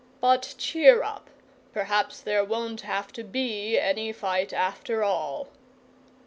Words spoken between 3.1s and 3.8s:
to be